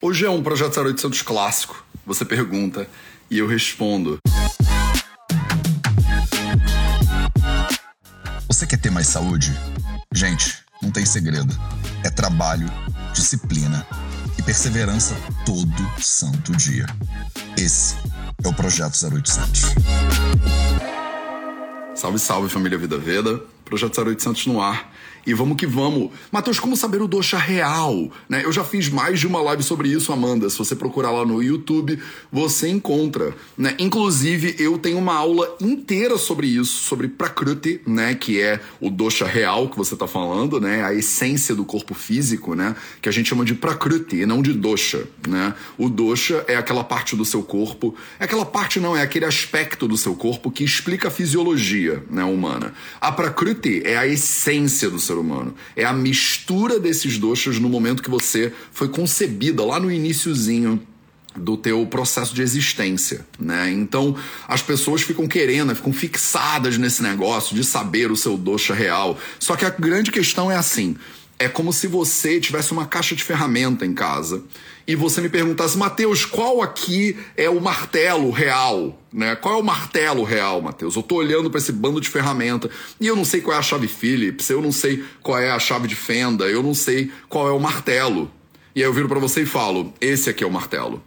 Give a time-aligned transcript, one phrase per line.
[0.00, 1.84] Hoje é um Projeto 0800 clássico.
[2.06, 2.88] Você pergunta
[3.28, 4.16] e eu respondo.
[8.46, 9.50] Você quer ter mais saúde?
[10.14, 11.52] Gente, não tem segredo.
[12.04, 12.70] É trabalho,
[13.12, 13.84] disciplina
[14.38, 16.86] e perseverança todo santo dia.
[17.56, 17.96] Esse
[18.44, 19.62] é o Projeto 0800.
[21.96, 23.40] Salve, salve família Vida Veda.
[23.64, 24.92] Projeto 0800 no ar.
[25.26, 26.10] E vamos que vamos.
[26.32, 28.10] Matheus, como saber o dosha real?
[28.28, 28.44] Né?
[28.44, 30.48] Eu já fiz mais de uma live sobre isso, Amanda.
[30.48, 31.98] Se você procurar lá no YouTube,
[32.32, 33.34] você encontra.
[33.56, 33.74] Né?
[33.78, 38.14] Inclusive, eu tenho uma aula inteira sobre isso, sobre Prakruti, né?
[38.14, 40.82] que é o dosha real que você está falando, né?
[40.82, 42.74] a essência do corpo físico, né?
[43.02, 45.06] que a gente chama de Prakruti e não de dosha.
[45.26, 45.54] Né?
[45.76, 49.86] O dosha é aquela parte do seu corpo, é aquela parte não, é aquele aspecto
[49.86, 52.72] do seu corpo que explica a fisiologia né, humana.
[53.00, 55.54] A Prakruti é a essência do ser humano.
[55.76, 60.80] É a mistura desses doshas no momento que você foi concebida, lá no iníciozinho
[61.36, 63.70] do teu processo de existência, né?
[63.70, 64.16] Então,
[64.46, 69.18] as pessoas ficam querendo, ficam fixadas nesse negócio de saber o seu dosha real.
[69.38, 70.96] Só que a grande questão é assim,
[71.38, 74.42] é como se você tivesse uma caixa de ferramenta em casa
[74.88, 78.98] e você me perguntasse, Mateus, qual aqui é o martelo real?
[79.12, 79.36] Né?
[79.36, 80.96] Qual é o martelo real, Mateus?
[80.96, 83.62] Eu tô olhando para esse bando de ferramenta e eu não sei qual é a
[83.62, 87.46] chave Phillips, eu não sei qual é a chave de fenda, eu não sei qual
[87.46, 88.30] é o martelo.
[88.74, 91.02] E aí eu viro para você e falo, esse aqui é o martelo.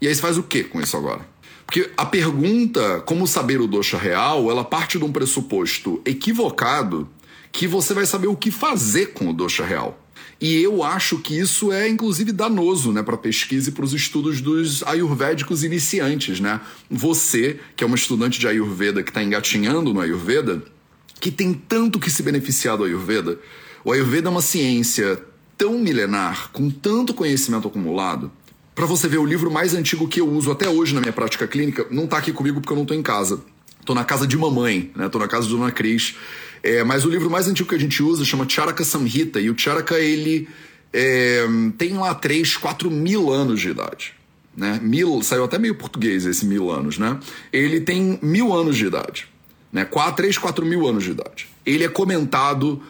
[0.00, 1.20] E aí você faz o que com isso agora?
[1.66, 7.06] Porque a pergunta, como saber o dosha real, ela parte de um pressuposto equivocado
[7.52, 9.98] que você vai saber o que fazer com o dosha real.
[10.40, 14.40] E eu acho que isso é inclusive danoso, né, para pesquisa e para os estudos
[14.40, 16.60] dos ayurvédicos iniciantes, né?
[16.88, 20.62] Você, que é uma estudante de ayurveda que está engatinhando no ayurveda,
[21.20, 23.38] que tem tanto que se beneficiar do ayurveda.
[23.84, 25.20] O ayurveda é uma ciência
[25.56, 28.30] tão milenar, com tanto conhecimento acumulado.
[28.76, 31.48] Para você ver o livro mais antigo que eu uso até hoje na minha prática
[31.48, 33.42] clínica, não está aqui comigo porque eu não estou em casa.
[33.80, 35.08] Estou na casa de mamãe, né?
[35.08, 36.14] Tô na casa de Dona Cris.
[36.62, 39.58] É, mas o livro mais antigo que a gente usa chama Charaka Samhita, e o
[39.58, 40.48] Charaka, ele
[40.92, 41.46] é,
[41.76, 44.14] tem lá 3, 4 mil anos de idade.
[44.56, 44.80] Né?
[44.82, 47.18] Mil, saiu até meio português esse mil anos, né?
[47.52, 49.28] Ele tem mil anos de idade.
[49.72, 49.84] Né?
[49.84, 52.80] 4, 3, 4 mil anos de idade ele é comentado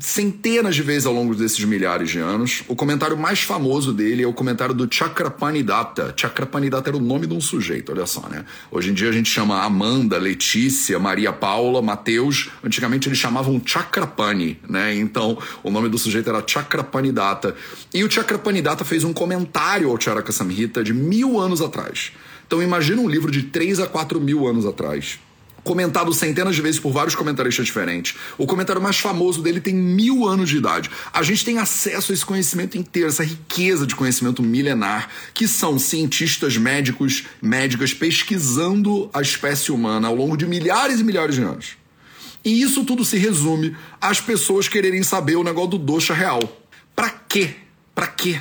[0.00, 2.62] centenas de vezes ao longo desses milhares de anos.
[2.68, 6.12] O comentário mais famoso dele é o comentário do Chakrapanidata.
[6.16, 8.44] Chakrapanidata era o nome de um sujeito, olha só, né?
[8.70, 12.50] Hoje em dia a gente chama Amanda, Letícia, Maria Paula, Mateus.
[12.62, 14.94] Antigamente eles chamavam Chakrapani, né?
[14.94, 17.54] Então o nome do sujeito era Chakrapanidata.
[17.92, 22.12] E o Chakrapanidata fez um comentário ao Charaka Samhita de mil anos atrás.
[22.46, 25.18] Então imagina um livro de 3 a 4 mil anos atrás
[25.68, 28.14] comentado centenas de vezes por vários comentaristas diferentes.
[28.38, 30.90] O comentário mais famoso dele tem mil anos de idade.
[31.12, 35.78] A gente tem acesso a esse conhecimento inteiro, essa riqueza de conhecimento milenar, que são
[35.78, 41.76] cientistas médicos, médicas pesquisando a espécie humana ao longo de milhares e milhares de anos.
[42.42, 46.40] E isso tudo se resume às pessoas quererem saber o negócio do dosha real.
[46.96, 47.56] Para quê?
[47.94, 48.40] Para quê?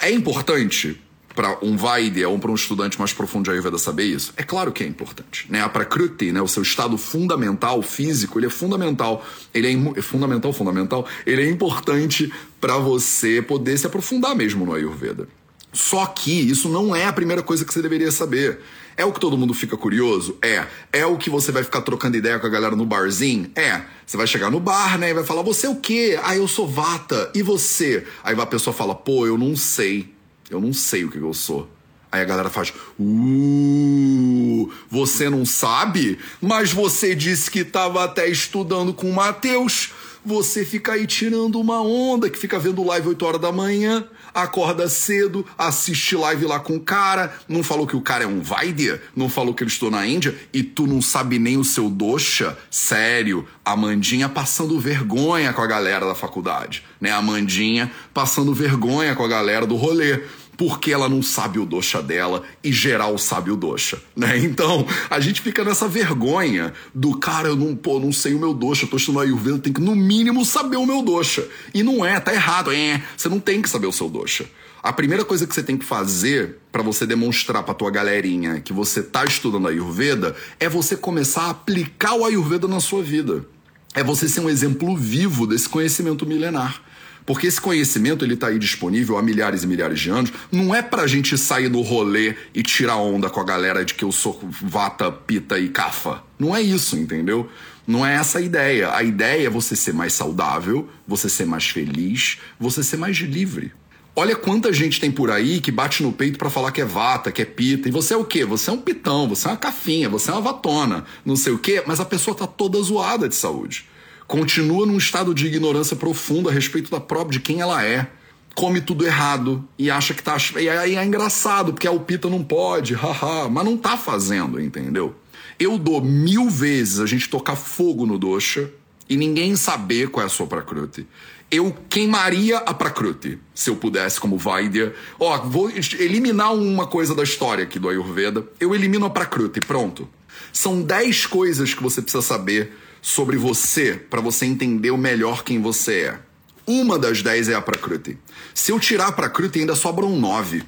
[0.00, 0.98] É importante
[1.34, 4.32] para um Vaidya ou para um estudante mais profundo de Ayurveda saber isso?
[4.36, 5.46] É claro que é importante.
[5.50, 5.60] Né?
[5.60, 6.40] A Prakruti, né?
[6.40, 9.24] o seu estado fundamental, físico, ele é fundamental.
[9.52, 11.06] Ele é, é fundamental, fundamental.
[11.26, 15.28] Ele é importante para você poder se aprofundar mesmo no Ayurveda.
[15.72, 18.60] Só que isso não é a primeira coisa que você deveria saber.
[18.96, 20.38] É o que todo mundo fica curioso?
[20.40, 20.64] É.
[20.92, 23.50] É o que você vai ficar trocando ideia com a galera no barzinho?
[23.56, 23.82] É.
[24.06, 25.10] Você vai chegar no bar, né?
[25.10, 26.16] E vai falar, você é o quê?
[26.22, 27.28] Ah, eu sou vata.
[27.34, 28.06] E você?
[28.22, 30.13] Aí a pessoa fala, pô, eu não sei.
[30.50, 31.68] Eu não sei o que eu sou.
[32.14, 36.16] Aí a galera faz, uh, você não sabe?
[36.40, 39.90] Mas você disse que estava até estudando com o Matheus.
[40.24, 44.88] Você fica aí tirando uma onda, que fica vendo live 8 horas da manhã, acorda
[44.88, 49.02] cedo, assiste live lá com o cara, não falou que o cara é um Vaidya,
[49.14, 52.56] não falou que ele estou na Índia, e tu não sabe nem o seu dosha?
[52.70, 57.10] Sério, Amandinha passando vergonha com a galera da faculdade, né?
[57.10, 60.22] Amandinha passando vergonha com a galera do rolê
[60.56, 64.38] porque ela não sabe o dosha dela e geral sabe o dosha, né?
[64.54, 68.54] Então, a gente fica nessa vergonha do cara, eu não, pô, não sei o meu
[68.54, 71.46] dosha, eu tô estudando Ayurveda, tem que no mínimo saber o meu dosha.
[71.72, 74.46] E não é, tá errado, é, você não tem que saber o seu dosha.
[74.84, 78.70] A primeira coisa que você tem que fazer para você demonstrar para tua galerinha que
[78.70, 83.46] você tá estudando Ayurveda é você começar a aplicar o Ayurveda na sua vida.
[83.94, 86.82] É você ser um exemplo vivo desse conhecimento milenar.
[87.26, 90.32] Porque esse conhecimento ele está aí disponível há milhares e milhares de anos.
[90.52, 94.04] Não é pra gente sair no rolê e tirar onda com a galera de que
[94.04, 96.22] eu sou vata, pita e cafa.
[96.38, 97.48] Não é isso, entendeu?
[97.86, 98.94] Não é essa a ideia.
[98.94, 103.72] A ideia é você ser mais saudável, você ser mais feliz, você ser mais livre.
[104.16, 107.32] Olha quanta gente tem por aí que bate no peito para falar que é vata,
[107.32, 107.88] que é pita.
[107.88, 108.44] E você é o quê?
[108.44, 111.58] Você é um pitão, você é uma cafinha, você é uma vatona, não sei o
[111.58, 113.86] quê, mas a pessoa tá toda zoada de saúde.
[114.26, 118.08] Continua num estado de ignorância profunda a respeito da própria de quem ela é.
[118.54, 120.36] Come tudo errado e acha que tá.
[120.58, 125.14] E aí é engraçado, porque a pita não pode, haha, mas não tá fazendo, entendeu?
[125.58, 128.70] Eu dou mil vezes a gente tocar fogo no dosha
[129.08, 131.06] e ninguém saber qual é a sua Prakriti.
[131.50, 134.94] Eu queimaria a Prakriti, se eu pudesse, como Vaidya.
[135.20, 138.44] Ó, vou eliminar uma coisa da história aqui do Ayurveda.
[138.58, 140.08] Eu elimino a Prakriti, pronto.
[140.52, 142.72] São 10 coisas que você precisa saber
[143.04, 146.18] sobre você para você entender o melhor quem você é.
[146.66, 148.16] Uma das 10 é a Prakriti.
[148.54, 150.62] Se eu tirar a Prakriti, ainda sobram 9.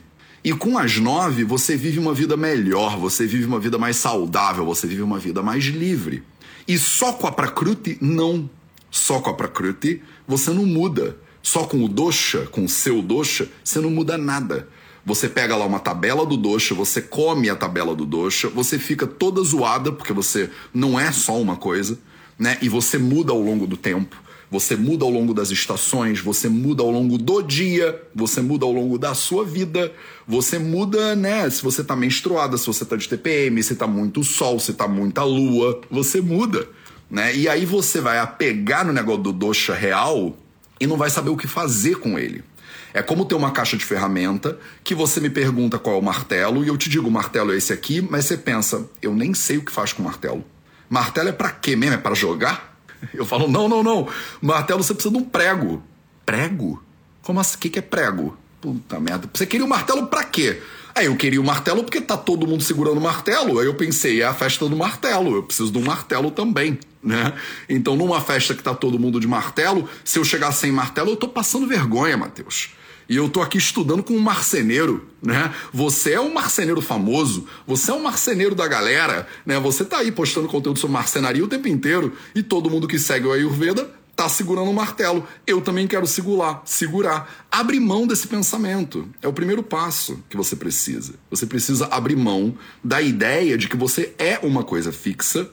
[0.45, 4.67] E com as 9, você vive uma vida melhor, você vive uma vida mais saudável,
[4.67, 6.23] você vive uma vida mais livre.
[6.69, 8.51] E só com a Prakriti, não.
[8.91, 11.17] Só com a Prakriti, você não muda.
[11.43, 14.69] Só com o dosha, com o seu dosha, você não muda nada.
[15.07, 19.07] Você pega lá uma tabela do dosha, você come a tabela do dosha, você fica
[19.07, 21.99] toda zoada, porque você não é só uma coisa,
[22.39, 22.59] né?
[22.61, 24.17] E você muda ao longo do tempo.
[24.49, 28.73] Você muda ao longo das estações, você muda ao longo do dia, você muda ao
[28.73, 29.93] longo da sua vida,
[30.27, 31.51] você muda, né?
[31.51, 34.87] Se você tá menstruada, se você tá de TPM, se tá muito sol, se tá
[34.87, 36.69] muita lua, você muda,
[37.11, 37.35] né?
[37.35, 40.37] E aí você vai apegar no negócio do dosha real
[40.79, 42.45] e não vai saber o que fazer com ele.
[42.95, 46.65] É como ter uma caixa de ferramenta que você me pergunta qual é o martelo
[46.65, 49.59] e eu te digo o martelo é esse aqui, mas você pensa, eu nem sei
[49.59, 50.45] o que faz com o martelo.
[50.89, 51.95] Martelo é para quê mesmo?
[51.95, 52.77] É para jogar?
[53.13, 54.09] Eu falo, não, não, não.
[54.41, 55.83] Martelo você precisa de um prego.
[56.25, 56.83] Prego?
[57.23, 57.57] Como assim?
[57.57, 58.37] O que, que é prego?
[58.61, 59.29] Puta merda.
[59.33, 60.61] Você queria o um martelo pra quê?
[60.95, 63.59] Aí eu queria o um martelo porque tá todo mundo segurando o martelo.
[63.59, 65.37] Aí eu pensei, é a festa do martelo.
[65.37, 67.35] Eu preciso de um martelo também, né?
[67.69, 71.17] Então, numa festa que tá todo mundo de martelo, se eu chegar sem martelo, eu
[71.17, 72.71] tô passando vergonha, Matheus.
[73.09, 75.55] E eu tô aqui estudando com um marceneiro, né?
[75.73, 79.59] Você é um marceneiro famoso, você é um marceneiro da galera, né?
[79.61, 83.27] Você tá aí postando conteúdo sobre marcenaria o tempo inteiro e todo mundo que segue
[83.27, 85.29] o Ayurveda tá segurando um martelo.
[85.47, 87.47] Eu também quero segurar, segurar.
[87.53, 89.07] Abre mão desse pensamento.
[89.21, 91.15] É o primeiro passo que você precisa.
[91.31, 95.49] Você precisa abrir mão da ideia de que você é uma coisa fixa,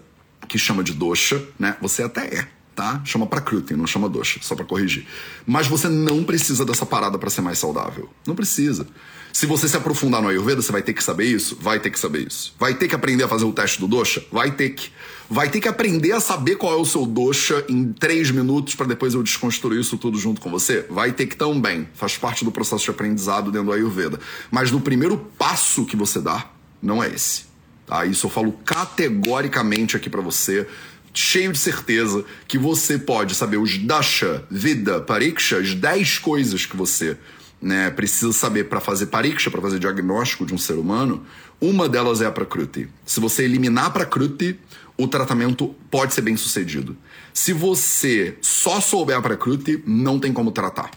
[0.48, 1.76] que chama de dosha, né?
[1.82, 3.02] Você até é tá?
[3.06, 5.06] Chama Prakriti, não chama dosha, só para corrigir.
[5.46, 8.10] Mas você não precisa dessa parada para ser mais saudável.
[8.26, 8.88] Não precisa.
[9.32, 11.58] Se você se aprofundar no Ayurveda, você vai ter que saber isso?
[11.60, 12.54] Vai ter que saber isso.
[12.60, 14.24] Vai ter que aprender a fazer o teste do dosha?
[14.32, 14.92] Vai ter que.
[15.28, 18.86] Vai ter que aprender a saber qual é o seu dosha em três minutos para
[18.86, 20.86] depois eu desconstruir isso tudo junto com você?
[20.88, 21.88] Vai ter que também.
[21.96, 24.20] Faz parte do processo de aprendizado dentro do Ayurveda.
[24.52, 27.46] Mas no primeiro passo que você dá, não é esse.
[27.88, 28.06] Tá?
[28.06, 30.68] Isso eu falo categoricamente aqui para você
[31.14, 36.76] cheio de certeza que você pode saber os dasha, vida, pariksha, as 10 coisas que
[36.76, 37.18] você
[37.62, 41.24] né, precisa saber para fazer pariksha, para fazer diagnóstico de um ser humano.
[41.62, 42.90] Uma delas é a prakruti.
[43.06, 44.60] Se você eliminar a prakruti,
[44.98, 46.98] o tratamento pode ser bem sucedido.
[47.34, 50.92] Se você só souber a prakruti, não tem como tratar.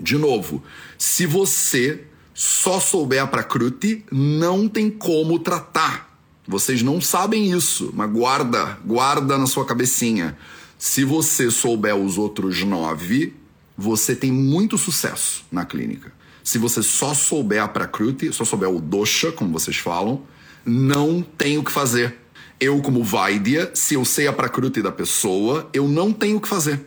[0.00, 0.62] De novo,
[0.96, 6.13] se você só souber a prakruti, não tem como tratar.
[6.46, 10.36] Vocês não sabem isso, mas guarda, guarda na sua cabecinha.
[10.78, 13.34] Se você souber os outros nove,
[13.76, 16.12] você tem muito sucesso na clínica.
[16.42, 20.22] Se você só souber a Prakruti, só souber o dosha, como vocês falam,
[20.64, 22.16] não tem o que fazer.
[22.60, 26.48] Eu, como Vaidya, se eu sei a Prakruti da pessoa, eu não tenho o que
[26.48, 26.84] fazer.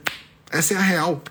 [0.51, 1.23] Essa é a real.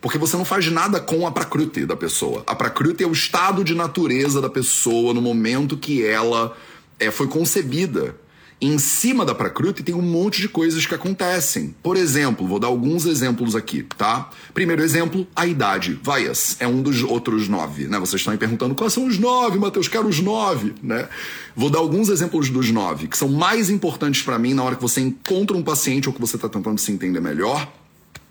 [0.00, 2.42] Porque você não faz nada com a Prakruti da pessoa.
[2.46, 6.56] A Prakruti é o estado de natureza da pessoa no momento que ela
[6.98, 8.16] é, foi concebida.
[8.64, 11.74] Em cima da Prakruti tem um monte de coisas que acontecem.
[11.82, 14.30] Por exemplo, vou dar alguns exemplos aqui, tá?
[14.54, 15.98] Primeiro exemplo, a idade.
[16.00, 17.98] Vaias é um dos outros nove, né?
[17.98, 21.08] Vocês estão aí perguntando quais são os nove, Matheus, quero os nove, né?
[21.56, 24.82] Vou dar alguns exemplos dos nove, que são mais importantes para mim na hora que
[24.82, 27.68] você encontra um paciente ou que você está tentando se entender melhor,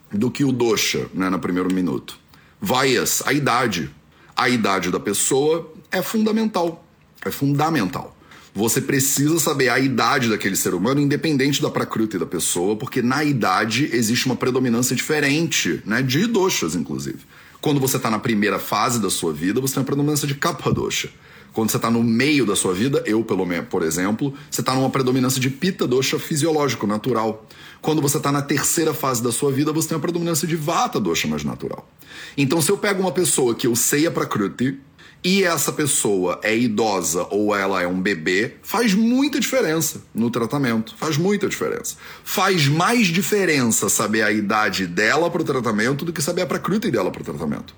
[0.09, 2.17] do que o dosha, né, no primeiro minuto.
[2.61, 3.89] Vaias, a idade.
[4.33, 6.85] A idade da pessoa é fundamental.
[7.25, 8.15] É fundamental.
[8.53, 13.23] Você precisa saber a idade daquele ser humano, independente da prakruti da pessoa, porque na
[13.23, 16.01] idade existe uma predominância diferente, né?
[16.01, 17.19] De doshas, inclusive.
[17.61, 20.73] Quando você está na primeira fase da sua vida, você tem uma predominância de kapha
[20.73, 21.09] dosha.
[21.53, 24.73] Quando você está no meio da sua vida, eu, pelo menos, por exemplo, você está
[24.73, 27.45] numa predominância de pita dosha fisiológico, natural.
[27.81, 30.99] Quando você está na terceira fase da sua vida, você tem uma predominância de vata
[30.99, 31.89] dosha mais natural.
[32.37, 34.79] Então, se eu pego uma pessoa que eu sei a prakruti,
[35.23, 40.95] e essa pessoa é idosa ou ela é um bebê, faz muita diferença no tratamento.
[40.97, 41.95] Faz muita diferença.
[42.23, 46.89] Faz mais diferença saber a idade dela para o tratamento do que saber a prakruti
[46.89, 47.75] dela para o tratamento.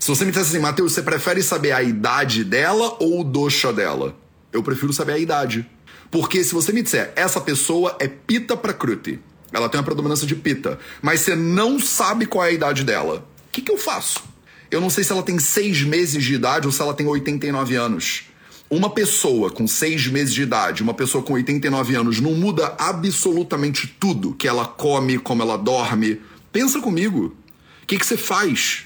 [0.00, 3.72] Se você me dissesse assim, Matheus, você prefere saber a idade dela ou o dosha
[3.72, 4.16] dela?
[4.52, 5.64] Eu prefiro saber a idade.
[6.10, 9.20] Porque se você me disser, essa pessoa é pita pra kruti,
[9.52, 13.24] ela tem uma predominância de pita, mas você não sabe qual é a idade dela,
[13.46, 14.29] o que, que eu faço?
[14.70, 17.74] Eu não sei se ela tem seis meses de idade ou se ela tem 89
[17.74, 18.22] anos.
[18.70, 23.88] Uma pessoa com seis meses de idade, uma pessoa com 89 anos, não muda absolutamente
[23.98, 26.20] tudo que ela come, como ela dorme.
[26.52, 27.36] Pensa comigo.
[27.82, 28.84] O que, que você faz?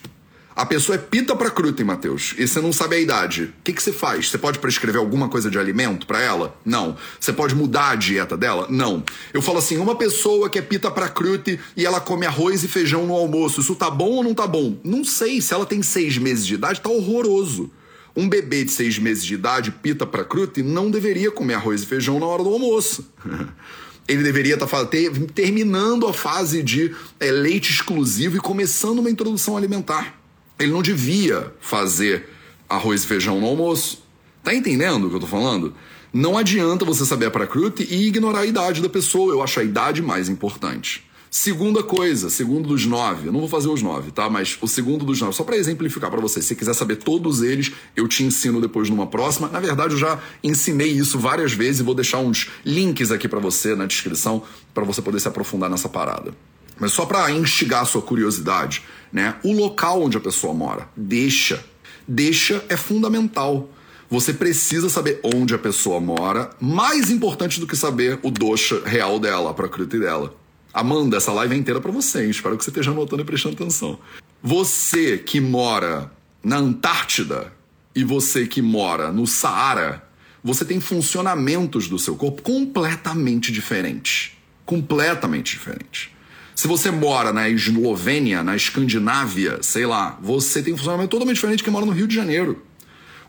[0.57, 3.53] A pessoa é pita pra cruten, Matheus, e você não sabe a idade.
[3.59, 4.29] O que, você faz?
[4.29, 6.57] Você pode prescrever alguma coisa de alimento para ela?
[6.65, 6.97] Não.
[7.19, 8.69] Você pode mudar a dieta dela?
[8.71, 9.03] Não.
[9.33, 12.69] Eu falo assim, uma pessoa que é pita pra crute e ela come arroz e
[12.69, 14.79] feijão no almoço, isso tá bom ou não tá bom?
[14.85, 15.41] Não sei.
[15.41, 17.69] Se ela tem seis meses de idade, tá horroroso.
[18.17, 21.87] Um bebê de seis meses de idade, pita pra crute, não deveria comer arroz e
[21.87, 23.05] feijão na hora do almoço.
[24.07, 24.87] Ele deveria estar tá
[25.35, 30.24] terminando a fase de é, leite exclusivo e começando uma introdução alimentar.
[30.59, 32.29] Ele não devia fazer
[32.69, 34.03] arroz e feijão no almoço.
[34.43, 35.75] Tá entendendo o que eu tô falando?
[36.13, 39.33] Não adianta você saber a pracrute e ignorar a idade da pessoa.
[39.33, 41.05] Eu acho a idade mais importante.
[41.29, 44.31] Segunda coisa, segundo dos nove, eu não vou fazer os nove, tá?
[44.31, 46.41] Mas o segundo dos nove, só para exemplificar para você.
[46.41, 49.49] Se você quiser saber todos eles, eu te ensino depois numa próxima.
[49.49, 53.41] Na verdade, eu já ensinei isso várias vezes e vou deixar uns links aqui para
[53.41, 56.33] você na descrição para você poder se aprofundar nessa parada.
[56.79, 59.37] Mas só para instigar a sua curiosidade, né?
[59.45, 61.65] O local onde a pessoa mora, deixa.
[62.07, 63.71] Deixa é fundamental.
[64.11, 69.19] Você precisa saber onde a pessoa mora, mais importante do que saber o dosha real
[69.19, 70.35] dela, a prakriti dela.
[70.73, 72.31] Amanda, essa live é inteira para você, hein?
[72.31, 73.99] espero que você esteja anotando e prestando atenção.
[74.43, 76.13] Você que mora
[76.43, 77.53] na Antártida
[77.95, 80.07] e você que mora no Saara,
[80.43, 84.33] você tem funcionamentos do seu corpo completamente diferentes.
[84.67, 86.11] Completamente diferentes.
[86.55, 91.59] Se você mora na Eslovênia, na Escandinávia, sei lá, você tem um funcionamento totalmente diferente
[91.59, 92.63] de quem mora no Rio de Janeiro.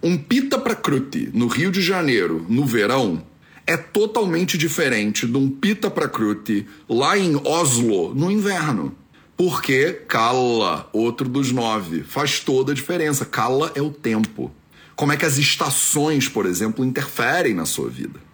[0.02, 3.26] Um pita pra crute no Rio de Janeiro, no verão,
[3.66, 8.96] é totalmente diferente de um pita pra crute lá em Oslo, no inverno.
[9.36, 13.26] Porque Kala, outro dos nove, faz toda a diferença.
[13.26, 14.52] Kala é o tempo.
[14.96, 18.25] Como é que as estações, por exemplo, interferem na sua vida.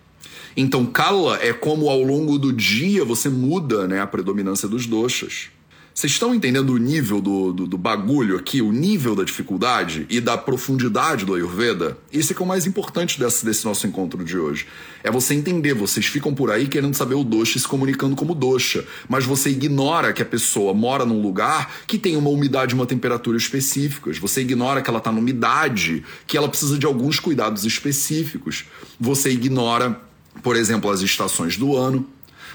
[0.56, 5.50] Então, kala é como ao longo do dia você muda né, a predominância dos doshas.
[5.94, 10.22] Vocês estão entendendo o nível do, do, do, bagulho aqui, o nível da dificuldade e
[10.22, 11.98] da profundidade do Ayurveda?
[12.12, 14.68] Isso é que é o mais importante desse, desse nosso encontro de hoje.
[15.04, 18.34] É você entender, vocês ficam por aí querendo saber o dosha e se comunicando como
[18.34, 22.76] dosha, mas você ignora que a pessoa mora num lugar que tem uma umidade e
[22.76, 24.18] uma temperatura específicas.
[24.18, 28.64] Você ignora que ela está numa umidade, que ela precisa de alguns cuidados específicos.
[28.98, 30.02] Você ignora
[30.44, 32.08] por exemplo, as estações do ano.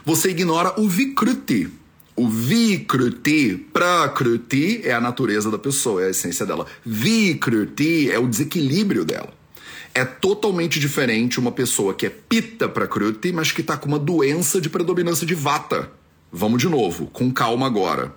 [0.04, 1.68] Você ignora o Vikruti.
[2.14, 6.66] O Vikruti, Prakruti é a natureza da pessoa, é a essência dela.
[6.84, 9.34] Vikruti é o desequilíbrio dela.
[9.94, 14.60] É totalmente diferente uma pessoa que é Pitta Prakruti, mas que está com uma doença
[14.60, 15.90] de predominância de Vata.
[16.32, 18.14] Vamos de novo, com calma agora.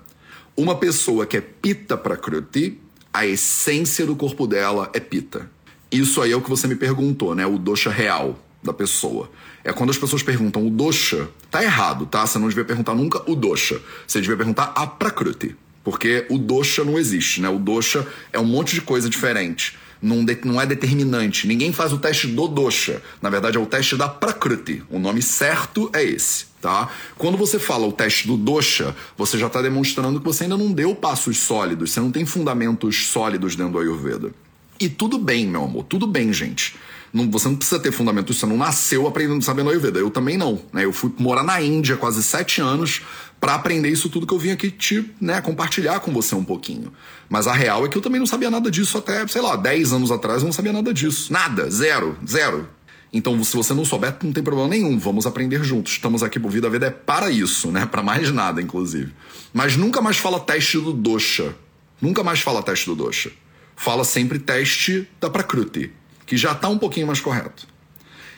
[0.56, 2.80] Uma pessoa que é Pitta Prakruti,
[3.14, 5.50] a essência do corpo dela é Pitta.
[5.92, 7.46] Isso aí é o que você me perguntou, né?
[7.46, 9.30] O dosha real da pessoa.
[9.64, 12.26] É quando as pessoas perguntam o dosha, tá errado, tá?
[12.26, 13.82] Você não devia perguntar nunca o dosha.
[14.06, 15.56] Você devia perguntar a prakruti.
[15.84, 17.50] Porque o dosha não existe, né?
[17.50, 19.78] O dosha é um monte de coisa diferente.
[20.02, 21.48] Não, de, não é determinante.
[21.48, 23.02] Ninguém faz o teste do dosha.
[23.22, 24.84] Na verdade, é o teste da prakruti.
[24.90, 26.90] O nome certo é esse, tá?
[27.18, 30.72] Quando você fala o teste do dosha, você já está demonstrando que você ainda não
[30.72, 31.92] deu passos sólidos.
[31.92, 34.32] Você não tem fundamentos sólidos dentro do Ayurveda.
[34.80, 35.84] E tudo bem, meu amor.
[35.84, 36.76] Tudo bem, gente.
[37.12, 40.00] Não, você não precisa ter fundamento, você não nasceu aprendendo sabendo Ayurveda.
[40.00, 40.62] Eu também não.
[40.72, 40.86] Né?
[40.86, 43.02] Eu fui morar na Índia quase sete anos
[43.40, 46.92] para aprender isso tudo que eu vim aqui te né, compartilhar com você um pouquinho.
[47.28, 49.94] Mas a real é que eu também não sabia nada disso até, sei lá, 10
[49.94, 51.32] anos atrás eu não sabia nada disso.
[51.32, 52.68] Nada, zero, zero.
[53.12, 55.00] Então, se você não souber, não tem problema nenhum.
[55.00, 55.94] Vamos aprender juntos.
[55.94, 57.88] Estamos aqui pro Vida Veda é para isso, né?
[57.88, 59.12] Para mais nada, inclusive.
[59.52, 61.56] Mas nunca mais fala teste do dosha.
[62.00, 63.32] Nunca mais fala teste do dosha.
[63.76, 65.92] Fala sempre teste da Prakruti
[66.30, 67.68] que já está um pouquinho mais correto.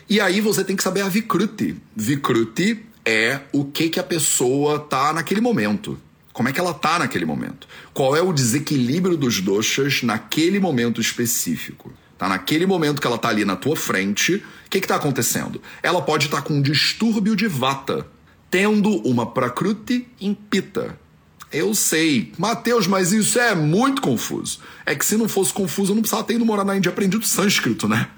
[0.08, 1.76] E aí você tem que saber a Vikruti.
[1.94, 6.00] Vikruti é o que, que a pessoa tá naquele momento.
[6.32, 7.68] Como é que ela tá naquele momento?
[7.92, 11.92] Qual é o desequilíbrio dos doshas naquele momento específico?
[12.16, 15.60] Tá naquele momento que ela tá ali na tua frente, o que que tá acontecendo?
[15.82, 18.06] Ela pode estar tá com um distúrbio de vata,
[18.50, 20.98] tendo uma prakruti em pita.
[21.52, 22.32] Eu sei.
[22.38, 24.60] Mateus, mas isso é muito confuso.
[24.86, 27.26] É que se não fosse confuso, eu não precisava ter ido morar na Índia aprendido
[27.26, 28.08] sânscrito, né?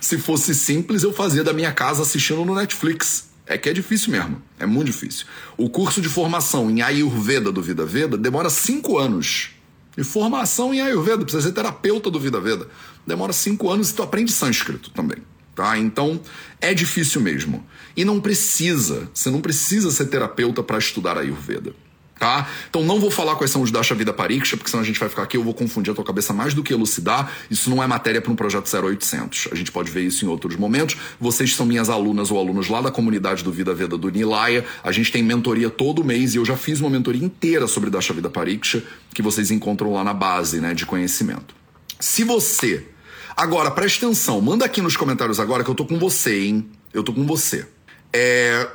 [0.00, 3.30] Se fosse simples, eu fazia da minha casa assistindo no Netflix.
[3.46, 4.42] É que é difícil mesmo.
[4.58, 5.26] É muito difícil.
[5.56, 9.50] O curso de formação em Ayurveda do Vida Veda demora cinco anos.
[9.96, 12.68] de formação em Ayurveda, precisa ser terapeuta do Vida Veda.
[13.06, 15.18] Demora cinco anos e tu aprende sânscrito também.
[15.54, 15.78] Tá?
[15.78, 16.20] Então
[16.60, 17.64] é difícil mesmo.
[17.96, 21.72] E não precisa, você não precisa ser terapeuta para estudar Ayurveda.
[22.18, 22.48] Tá?
[22.70, 25.08] Então não vou falar quais são os Dasha Vida Pariksha, porque senão a gente vai
[25.08, 27.30] ficar aqui, eu vou confundir a tua cabeça mais do que elucidar.
[27.50, 29.48] Isso não é matéria para um projeto 0800.
[29.52, 30.96] A gente pode ver isso em outros momentos.
[31.20, 34.64] Vocês são minhas alunas ou alunos lá da comunidade do Vida Veda do Nilaya.
[34.82, 38.14] A gente tem mentoria todo mês e eu já fiz uma mentoria inteira sobre Dasha
[38.14, 38.82] Vida Pariksha,
[39.12, 41.54] que vocês encontram lá na base, né, de conhecimento.
[42.00, 42.86] Se você
[43.36, 46.70] Agora, preste atenção, manda aqui nos comentários agora que eu tô com você, hein?
[46.94, 47.66] Eu tô com você.
[48.10, 48.66] É,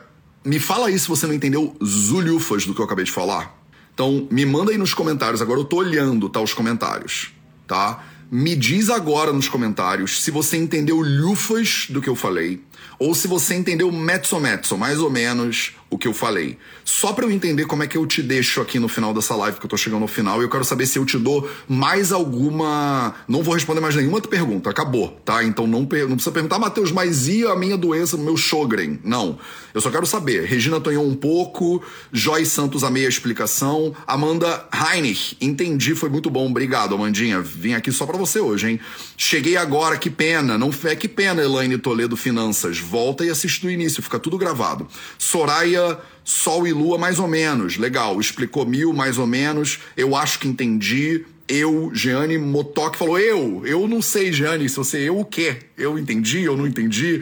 [0.44, 3.58] me fala aí se você não entendeu zulhufas do que eu acabei de falar.
[3.94, 5.42] Então, me manda aí nos comentários.
[5.42, 7.32] Agora eu tô olhando, tá, os comentários,
[7.68, 8.04] tá?
[8.34, 12.62] Me diz agora nos comentários se você entendeu lufas do que eu falei
[13.02, 16.58] ou se você entendeu mezzo mezzo, mais ou menos, o que eu falei.
[16.86, 19.58] Só para eu entender como é que eu te deixo aqui no final dessa live,
[19.58, 22.12] que eu tô chegando ao final, e eu quero saber se eu te dou mais
[22.12, 23.16] alguma.
[23.28, 25.44] Não vou responder mais nenhuma pergunta, acabou, tá?
[25.44, 26.02] Então não, per...
[26.08, 29.00] não precisa perguntar, Matheus, mas e a minha doença meu Sjogren?
[29.04, 29.40] Não.
[29.74, 30.46] Eu só quero saber.
[30.46, 33.96] Regina Tonhou um pouco, Joy Santos, a meia explicação.
[34.06, 37.42] Amanda Heinrich, entendi, foi muito bom, obrigado, Amandinha.
[37.42, 38.80] Vim aqui só para você hoje, hein?
[39.18, 40.58] Cheguei agora, que pena.
[40.58, 44.88] Não é que pena, Elaine Toledo Finanças volta e assiste do início, fica tudo gravado.
[45.18, 47.78] Soraya, Sol e Lua, mais ou menos.
[47.78, 49.80] Legal, explicou mil, mais ou menos.
[49.98, 51.26] Eu acho que entendi.
[51.48, 55.58] Eu, Jeane Motok falou, eu, eu não sei, Jeane, se você, eu o quê?
[55.78, 57.22] Eu entendi, eu não entendi.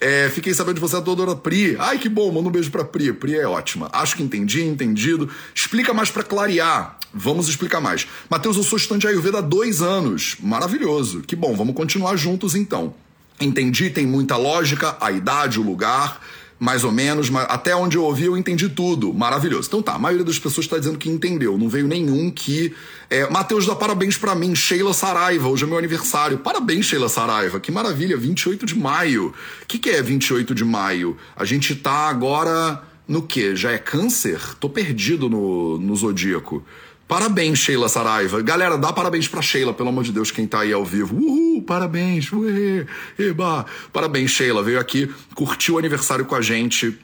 [0.00, 1.76] É, fiquei sabendo de você, a doutora Pri.
[1.78, 3.12] Ai, que bom, manda um beijo pra Pri.
[3.12, 3.90] Pri é ótima.
[3.92, 5.28] Acho que entendi, entendido.
[5.54, 6.98] Explica mais para clarear.
[7.12, 8.06] Vamos explicar mais.
[8.30, 10.36] Matheus, eu sou estudante de Ayurveda há dois anos.
[10.40, 11.20] Maravilhoso.
[11.20, 12.94] Que bom, vamos continuar juntos então.
[13.38, 16.20] Entendi, tem muita lógica, a idade, o lugar,
[16.60, 19.14] mais ou menos, até onde eu ouvi eu entendi tudo.
[19.14, 19.66] Maravilhoso.
[19.66, 21.56] Então tá, a maioria das pessoas está dizendo que entendeu.
[21.56, 22.74] Não veio nenhum que.
[23.08, 26.36] É, Matheus dá parabéns para mim, Sheila Saraiva, hoje é meu aniversário.
[26.36, 29.28] Parabéns, Sheila Saraiva, que maravilha, 28 de maio.
[29.62, 31.16] O que, que é 28 de maio?
[31.34, 33.56] A gente tá agora no quê?
[33.56, 34.38] Já é câncer?
[34.60, 36.62] Tô perdido no, no zodíaco.
[37.10, 38.40] Parabéns, Sheila Saraiva.
[38.40, 41.16] Galera, dá parabéns pra Sheila, pelo amor de Deus, quem tá aí ao vivo.
[41.16, 42.30] Uhul, parabéns.
[42.30, 42.86] Uê,
[43.18, 43.66] eba.
[43.92, 44.62] Parabéns, Sheila.
[44.62, 46.96] Veio aqui, curtiu o aniversário com a gente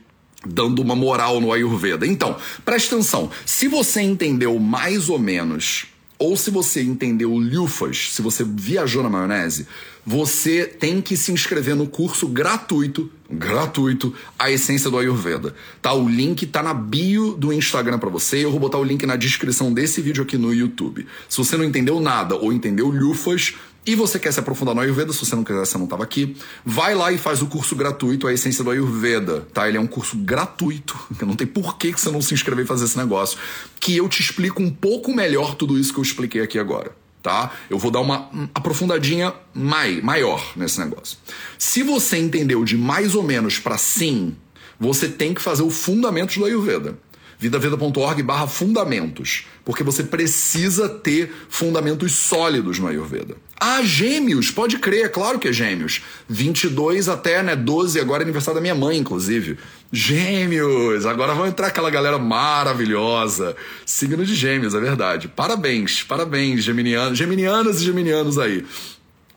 [0.47, 2.07] dando uma moral no Ayurveda.
[2.07, 3.29] Então, preste atenção.
[3.45, 5.87] Se você entendeu mais ou menos,
[6.21, 9.66] ou se você entendeu lufas, se você viajou na maionese,
[10.07, 15.53] você tem que se inscrever no curso gratuito, gratuito, A Essência do Ayurveda.
[15.83, 15.92] Tá?
[15.92, 18.45] O link tá na bio do Instagram para você.
[18.45, 21.05] Eu vou botar o link na descrição desse vídeo aqui no YouTube.
[21.29, 25.12] Se você não entendeu nada ou entendeu lufas, e você quer se aprofundar no Ayurveda,
[25.12, 28.27] se você não quiser, você não estava aqui, vai lá e faz o curso gratuito
[28.27, 29.69] A Essência do Ayurveda, tá?
[29.69, 32.85] Ele é um curso gratuito, não tem por que você não se inscrever e fazer
[32.85, 33.38] esse negócio,
[33.79, 37.51] que eu te explico um pouco melhor tudo isso que eu expliquei aqui agora tá?
[37.69, 41.19] Eu vou dar uma aprofundadinha mai, maior nesse negócio.
[41.59, 44.37] Se você entendeu de mais ou menos para sim,
[44.79, 46.97] você tem que fazer o fundamentos do Ayurveda
[47.38, 53.37] vidaveda.org barra fundamentos, porque você precisa ter fundamentos sólidos no Ayurveda.
[53.59, 56.03] Ah, gêmeos, pode crer, claro que é gêmeos.
[56.29, 59.59] 22 até, né, 12, agora é aniversário da minha mãe, inclusive.
[59.90, 63.57] Gêmeos, agora vai entrar aquela galera maravilhosa.
[63.87, 65.29] Signo de gêmeos, é verdade.
[65.29, 68.64] Parabéns, parabéns, geminianos, geminianas e geminianos aí.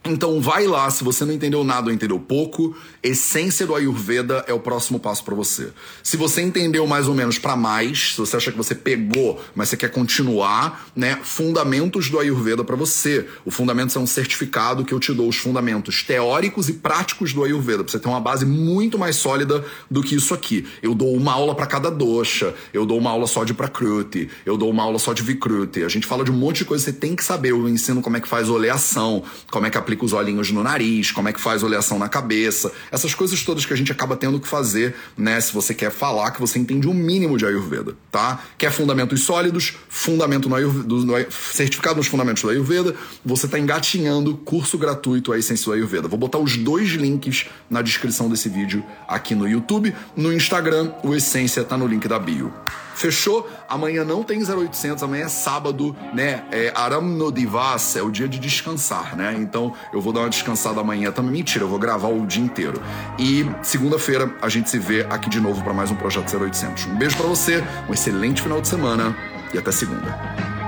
[0.05, 4.53] Então vai lá, se você não entendeu nada ou entendeu pouco, essência do Ayurveda é
[4.53, 5.69] o próximo passo para você.
[6.01, 9.69] Se você entendeu mais ou menos para mais, se você acha que você pegou, mas
[9.69, 13.27] você quer continuar, né, fundamentos do Ayurveda para você.
[13.43, 17.43] O fundamentos é um certificado que eu te dou os fundamentos teóricos e práticos do
[17.43, 20.65] Ayurveda, para você ter uma base muito mais sólida do que isso aqui.
[20.81, 24.57] Eu dou uma aula para cada dosha, eu dou uma aula só de Prakruti, eu
[24.57, 25.83] dou uma aula só de Vikruti.
[25.83, 27.51] A gente fala de um monte de coisa que você tem que saber.
[27.51, 31.11] Eu ensino como é que faz oleação, como é que aplica os olhinhos no nariz,
[31.11, 34.39] como é que faz oleação na cabeça, essas coisas todas que a gente acaba tendo
[34.39, 35.41] que fazer, né?
[35.41, 38.43] Se você quer falar que você entende o um mínimo de Ayurveda, tá?
[38.57, 44.37] Quer fundamentos sólidos, fundamento no Ayurveda, no, certificado nos fundamentos do Ayurveda, você tá engatinhando
[44.37, 46.07] curso gratuito a essência do Ayurveda.
[46.07, 51.15] Vou botar os dois links na descrição desse vídeo aqui no YouTube, no Instagram, o
[51.15, 52.53] Essência tá no link da bio.
[52.99, 53.49] Fechou?
[53.65, 56.43] Amanhã não tem 0800, amanhã é sábado, né?
[56.51, 59.33] É Aram no Divas, é o dia de descansar, né?
[59.39, 61.31] Então eu vou dar uma descansada amanhã também.
[61.31, 62.81] Mentira, eu vou gravar o dia inteiro.
[63.17, 66.87] E segunda-feira a gente se vê aqui de novo para mais um Projeto 0800.
[66.87, 69.15] Um beijo para você, um excelente final de semana
[69.53, 70.58] e até segunda.